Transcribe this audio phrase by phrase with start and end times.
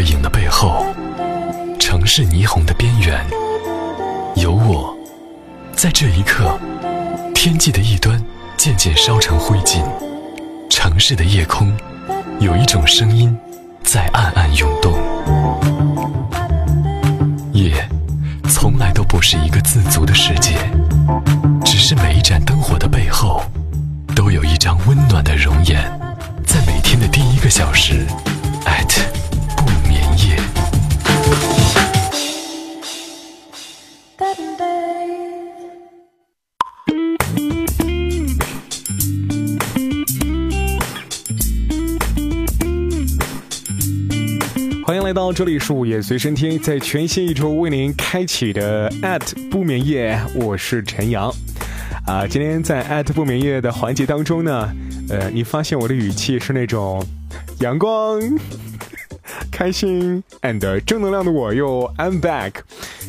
[0.00, 0.86] 月影的背后，
[1.78, 3.22] 城市霓虹的边缘，
[4.34, 4.96] 有我，
[5.76, 6.58] 在这一刻，
[7.34, 8.18] 天际的一端
[8.56, 9.82] 渐渐烧成灰烬，
[10.70, 11.70] 城市的夜空，
[12.38, 13.36] 有一种声音
[13.82, 14.98] 在暗暗涌动。
[17.52, 17.86] 夜，
[18.48, 20.54] 从来都不是一个自足的世界，
[21.62, 23.42] 只是每一盏灯火的背后，
[24.16, 25.78] 都有一张温暖的容颜，
[26.46, 28.06] 在每天的第一个小时。
[44.84, 51.28] 欢迎来到这里是午夜随身听，在全新一周为您开启的 at 不眠夜，我是陈阳。
[52.06, 54.72] 啊，今天在 at 不眠夜的环节当中呢，
[55.08, 57.04] 呃，你发现我的语气是那种。
[57.60, 58.20] 阳光、
[59.50, 62.52] 开心 and 正能量的我又 I'm back。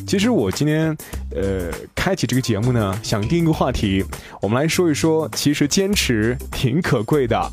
[0.06, 0.96] 其实我今天
[1.34, 4.04] 呃开启这个节目呢，想定一个话题，
[4.40, 7.50] 我们来说一说，其实坚持挺可贵的。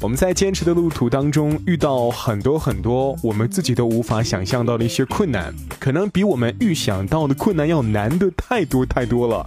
[0.00, 9.44] 我们在坚持的路途当中遇到很多很多我们自己都无法想象到的一些困难，可能比我们预想到的困难要难的太多太多了。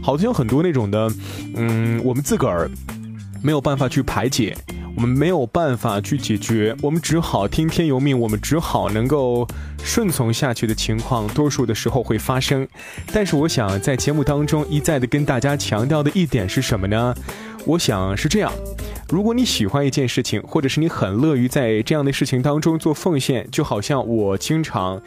[0.00, 1.10] 好像很多那种的，
[1.56, 2.70] 嗯，我们自个儿
[3.42, 4.56] 没有办法去排解。
[4.96, 9.46] 我们没有办法去解决，我们只好听天由命，我们只好能够
[9.80, 12.66] 顺从下去的情况，多数的时候会发生。
[13.12, 17.14] 但是，我想在节目当中一再的跟大家强调的一点是什么呢？
[17.64, 18.52] 我想是这样：
[19.08, 25.00] 如果你喜欢一件事情，或者是你很乐于在这样的事情当中做奉献，就好像我经常。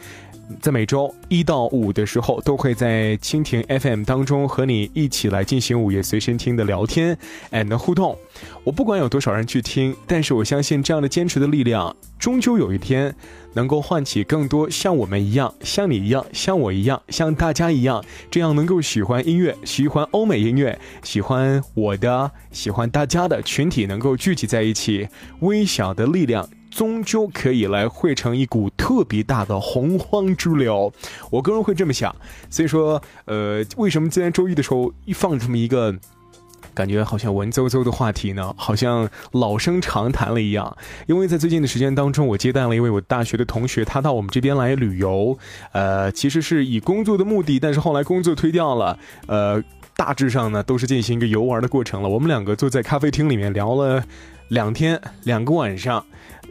[0.60, 7.16] 在每周一到五的时候，都会在蜻蜓 FM 当中和你一起来进行午夜随身听的聊天
[7.50, 8.16] and 互动。
[8.64, 13.14] 我不管有多少人去听，但是我相信这样的坚持的力量，终究有一天
[13.54, 25.08] 能够唤起更多像我们一样、像你一样、像我一样、像大家一样，这样能够喜欢音乐、喜欢欧美音乐、喜欢我的、喜欢大家的群体能够聚集在一起，
[25.40, 26.48] 微小的力量。
[26.70, 30.90] 终究可以来汇成一股特别大的洪荒之流，
[31.30, 32.16] 我个人会这么想。
[32.48, 35.94] 所以说，呃，为什么今天周一的时候一放这么一个
[36.74, 38.54] 感觉好像文绉绉的话题呢？
[38.56, 40.76] 好像老生常谈了一样。
[41.06, 45.38] 因为在最近的时间当中，我接待了一位我大学的同学，他到我们这边来旅游，
[45.72, 49.62] 呃，其实是以工作的目的，但是后来工作推掉了，呃，
[49.96, 52.08] 大致上呢都是进行一个游玩的过程了。
[52.08, 54.02] 我们两个坐在咖啡厅里面聊了
[54.48, 56.04] 两天两个晚上。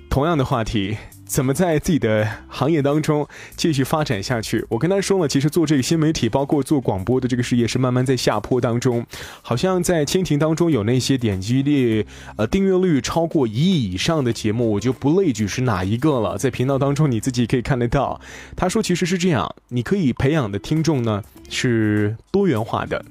[0.09, 0.97] 同样的话题，
[1.31, 3.25] 怎么在自己的行业当中
[3.55, 4.65] 继续发展下去？
[4.67, 9.05] 我跟他说了，其实做这个新媒体，包括做广播的这个事业，是慢慢在下坡当中。
[9.41, 12.05] 好像在蜻蜓当中有那些点击率、
[12.35, 16.37] 呃订阅率超过一亿以上的节目，我就不列举是哪一个了。
[16.37, 18.19] 在频道当中，你自己可以看得到。
[18.57, 23.05] 他说，其实是这样，你可以培养的听众呢是多元化的。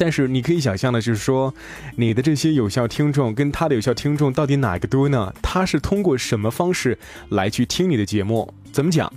[0.00, 1.52] 但是你可以想象的，就是说，
[1.96, 5.30] 你的这些有效听众跟他的有效听众到底哪个多呢？
[5.42, 8.54] 他是通过什么方式来去听你的节目？
[8.72, 9.12] 怎么讲？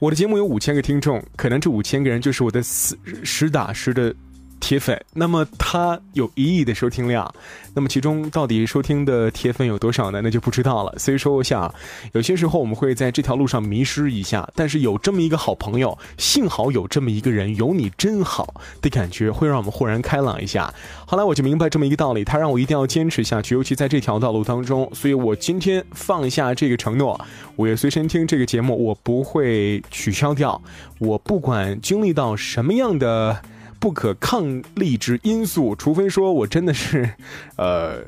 [0.00, 4.14] 我的节目有五千个听众，可能这五千个人就是我的实实打实的。
[4.60, 7.32] 铁粉，那么他有一亿的收听量，
[7.74, 10.20] 那么其中到底收听的铁粉有多少呢？
[10.22, 10.94] 那就不知道了。
[10.98, 11.72] 所以说，我想
[12.12, 20.72] 有些时候我们会在这条路上迷失一下，但是有这么一个好朋友，幸好有这么一个人，有你真好的感觉，会让我们豁然开朗一下。
[21.06, 24.90] 后来我就明白这么一个道理，他让我一定要坚持下去，尤其在这条道路当中。
[24.92, 27.18] 所以我今天放下这个承诺，
[27.56, 30.60] 我也随身听这个节目，我不会取消掉。
[30.98, 33.40] 我不管经历到什么样的。
[33.78, 37.08] 不可抗力之因素，除非说我真的是，
[37.56, 37.98] 呃，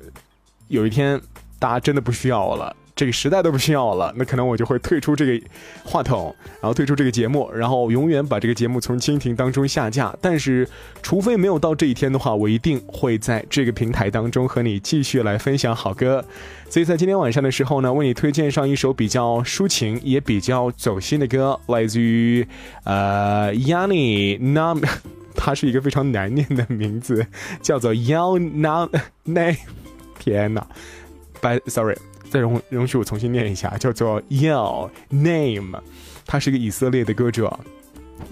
[0.69, 1.21] 有一天
[1.59, 2.77] 大家真的不需要我了。
[2.97, 5.47] 这个时代都不需要了，那可能我就会退出这个
[5.85, 10.15] 话筒，然后退出这个节目，然后永远把这个节目从蜻蜓当中下架。
[10.21, 10.69] 但是，
[11.01, 16.23] 除非没有到这一天的话，我一定会在这个平台当中和你继续来分享好歌。
[16.69, 22.47] 所以在今天晚上的时候呢，为你推荐上一首比较抒情也比较走心的歌，来自于
[22.85, 24.87] 呃 Yanni Nam，
[25.43, 27.27] 它是一个非常难念的名字，
[27.63, 28.91] 叫做 Young Nam
[29.25, 29.57] Name。
[30.19, 30.67] 天哪
[31.41, 31.97] ，By Sorry。
[32.29, 35.81] 再容容许我重新念一下，叫做 Yell Name，
[36.27, 37.59] 他是一个以色列的歌者。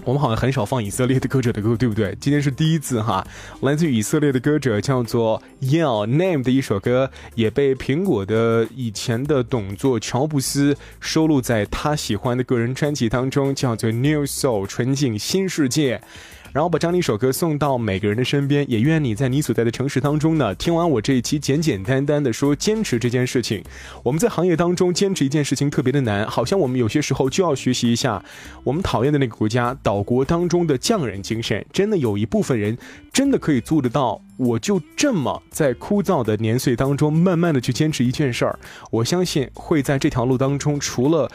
[0.05, 2.15] 我们好像很少放以色列的歌者的歌，对不对？
[2.21, 3.25] 今天是第一次哈。
[3.61, 16.01] 来自于以色列的歌者叫做 Yell Name 的一首歌，也被苹果的以前的董座乔布斯收录在他喜欢的个人专辑当中，叫做 New Soul 纯净新世界。
[16.51, 23.63] 然后把张力一首歌送到每个人的身边，也愿你在你所在的城市当中呢，听完我这一期简简单单的说坚持这件事情。
[24.03, 28.23] 我们在行业当中坚持一件事情特别的难，好像我们有些时候就要学习一下
[28.63, 31.65] 我们讨厌的那个国家岛国当中的匠人精神。
[31.71, 32.77] 真的有一部分人
[33.13, 38.57] 真的可以做得到，我就这么在枯燥的年岁当中慢慢的去坚持一件事儿，
[38.91, 41.31] 我相信会在这条路当中除了。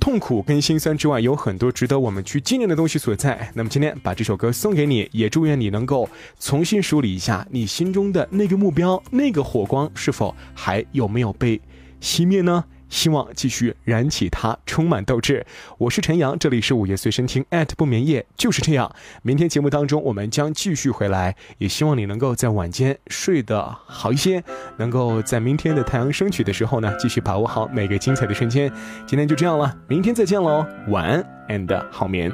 [0.00, 3.50] 痛苦跟心酸之外，有很多值得我们去纪念的东西所在。
[3.54, 6.08] 那么今天把这首歌送给你，也祝愿你能够
[6.40, 11.60] 重新梳理一下你心中的那个目标，那个火光是否还有没有被
[12.00, 12.64] 熄灭呢？
[12.90, 15.46] 希望继续燃起它充满斗志。
[15.78, 18.94] 我是陈阳这里是午夜随身听艾特不眠夜就是这样。
[19.22, 24.42] 明天节目当中我们将继续回来也希望你能够在晚间睡得好一些
[24.76, 28.70] 能够在明天的太阳升起的时候呢继续把握好每个精彩的瞬间。
[29.06, 32.30] 今天就这样了明天再见喽晚安 and 好眠。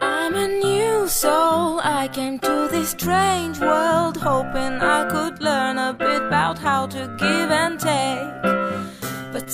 [0.00, 5.92] I'm a new soul i came to this strange world hoping i could learn a
[5.92, 8.73] bit about how to give and take.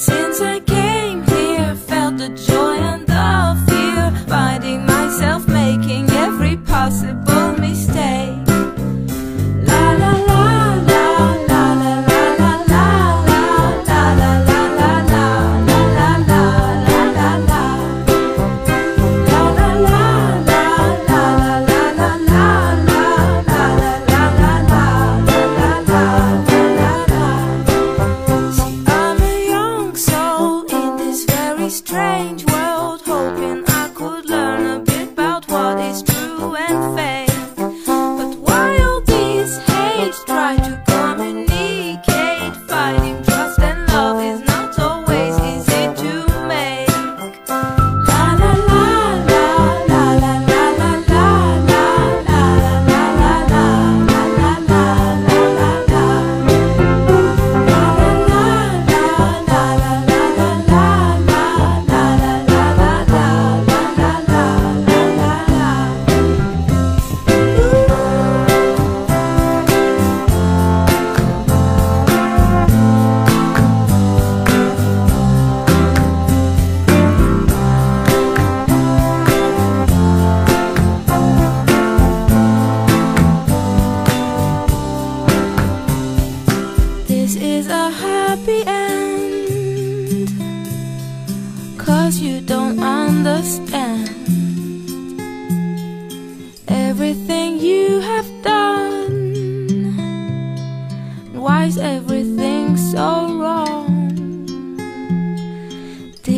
[0.01, 0.80] Since I came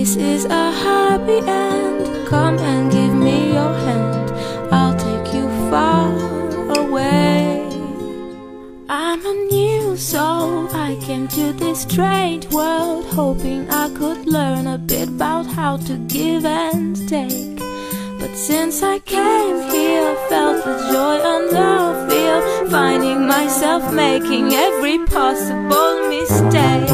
[0.03, 2.26] This is a happy end.
[2.26, 4.31] Come and give me your hand.
[4.73, 6.11] I'll take you far
[6.76, 7.64] away.
[8.88, 10.69] I'm a new soul.
[10.75, 15.97] I came to this strange world hoping I could learn a bit about how to
[16.08, 17.62] give and take.
[18.32, 25.05] But since I came here, felt the joy and the fear, finding myself making every
[25.05, 26.88] possible mistake.